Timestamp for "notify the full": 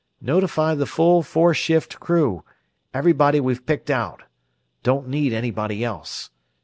0.23-1.21